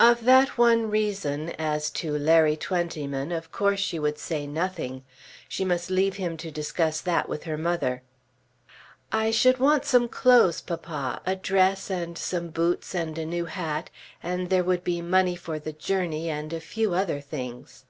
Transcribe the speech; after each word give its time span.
Of 0.00 0.24
that 0.24 0.56
one 0.56 0.88
reason, 0.90 1.50
as 1.58 1.90
to 1.90 2.16
Larry 2.16 2.56
Twentyman, 2.56 3.32
of 3.32 3.52
course 3.52 3.80
she 3.80 3.98
would 3.98 4.16
say 4.18 4.46
nothing. 4.46 5.04
She 5.46 5.62
must 5.62 5.90
leave 5.90 6.16
him 6.16 6.38
to 6.38 6.50
discuss 6.50 7.02
that 7.02 7.28
with 7.28 7.42
her 7.44 7.58
mother. 7.58 8.00
"I 9.12 9.30
should 9.30 9.58
want 9.58 9.84
some 9.84 10.08
clothes, 10.08 10.62
papa; 10.62 11.20
a 11.26 11.36
dress, 11.36 11.90
and 11.90 12.16
some 12.16 12.48
boots, 12.48 12.94
and 12.94 13.18
a 13.18 13.26
new 13.26 13.44
hat, 13.44 13.90
and 14.22 14.48
there 14.48 14.64
would 14.64 14.84
be 14.84 15.02
money 15.02 15.36
for 15.36 15.58
the 15.58 15.74
journey 15.74 16.30
and 16.30 16.54
a 16.54 16.58
few 16.58 16.94
other 16.94 17.20
things." 17.20 17.84